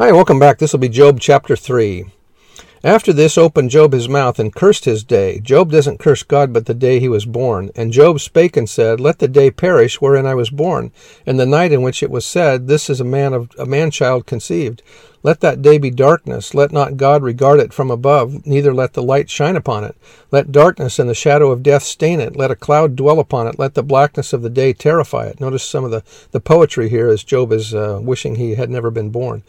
[0.00, 0.56] Hi, welcome back.
[0.56, 2.06] This will be Job chapter 3.
[2.82, 5.40] After this opened Job his mouth and cursed his day.
[5.40, 7.70] Job doesn't curse God, but the day he was born.
[7.76, 10.90] And Job spake and said, Let the day perish wherein I was born,
[11.26, 13.90] and the night in which it was said, This is a man of a man
[13.90, 14.82] child conceived.
[15.22, 16.54] Let that day be darkness.
[16.54, 19.94] Let not God regard it from above, neither let the light shine upon it.
[20.30, 22.36] Let darkness and the shadow of death stain it.
[22.36, 23.58] Let a cloud dwell upon it.
[23.58, 25.40] Let the blackness of the day terrify it.
[25.40, 28.90] Notice some of the, the poetry here as Job is uh, wishing he had never
[28.90, 29.42] been born.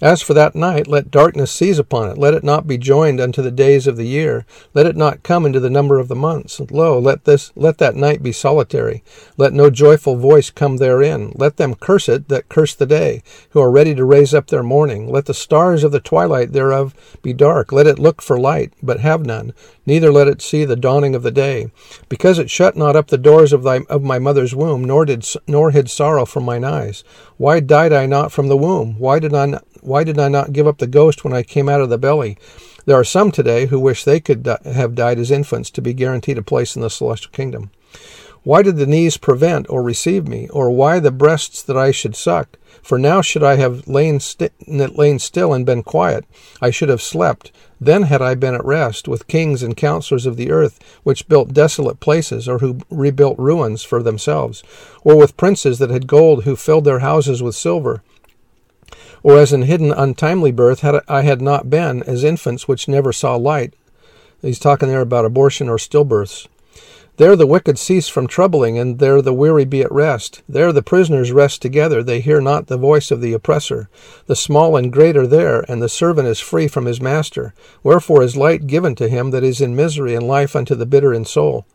[0.00, 2.16] As for that night, let darkness seize upon it.
[2.16, 4.46] Let it not be joined unto the days of the year.
[4.74, 6.60] Let it not come into the number of the months.
[6.70, 9.02] Lo, let this let that night be solitary.
[9.36, 11.32] Let no joyful voice come therein.
[11.34, 14.62] Let them curse it that curse the day, who are ready to raise up their
[14.62, 15.10] mourning.
[15.18, 17.72] Let the stars of the twilight thereof be dark.
[17.72, 19.52] Let it look for light, but have none.
[19.84, 21.72] Neither let it see the dawning of the day.
[22.08, 25.26] Because it shut not up the doors of, thy, of my mother's womb, nor, did,
[25.48, 27.02] nor hid sorrow from mine eyes.
[27.36, 28.96] Why died I not from the womb?
[29.00, 31.68] Why did, I not, why did I not give up the ghost when I came
[31.68, 32.38] out of the belly?
[32.86, 36.38] There are some today who wish they could have died as infants to be guaranteed
[36.38, 37.72] a place in the celestial kingdom.
[38.48, 42.16] Why did the knees prevent or receive me, or why the breasts that I should
[42.16, 42.58] suck?
[42.82, 44.20] For now should I have lain,
[44.66, 46.24] lain still and been quiet.
[46.62, 47.52] I should have slept.
[47.78, 51.52] Then had I been at rest with kings and counselors of the earth, which built
[51.52, 54.62] desolate places, or who rebuilt ruins for themselves,
[55.04, 58.02] or with princes that had gold, who filled their houses with silver.
[59.22, 63.12] Or as in hidden untimely birth had I had not been, as infants which never
[63.12, 63.74] saw light.
[64.40, 66.48] He's talking there about abortion or stillbirths.
[67.18, 70.42] There the wicked cease from troubling, and there the weary be at rest.
[70.48, 73.88] There the prisoners rest together, they hear not the voice of the oppressor.
[74.26, 77.54] The small and great are there, and the servant is free from his master.
[77.82, 81.12] Wherefore is light given to him that is in misery, and life unto the bitter
[81.12, 81.66] in soul.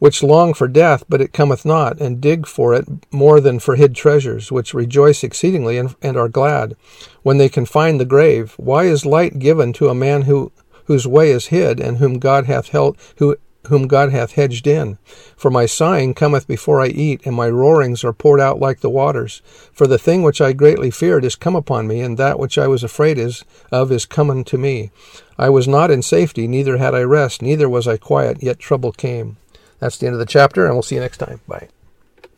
[0.00, 3.76] Which long for death, but it cometh not, and dig for it more than for
[3.76, 6.74] hid treasures, which rejoice exceedingly and, and are glad,
[7.22, 8.54] when they can find the grave.
[8.56, 10.50] Why is light given to a man who
[10.86, 13.36] whose way is hid, and whom God hath held, who
[13.68, 14.98] whom God hath hedged in.
[15.36, 18.90] For my sighing cometh before I eat, and my roarings are poured out like the
[18.90, 19.42] waters.
[19.72, 22.66] For the thing which I greatly feared is come upon me, and that which I
[22.68, 24.90] was afraid is, of is come unto me.
[25.38, 28.92] I was not in safety, neither had I rest, neither was I quiet, yet trouble
[28.92, 29.36] came.
[29.78, 31.40] That's the end of the chapter, and we'll see you next time.
[31.46, 31.68] Bye.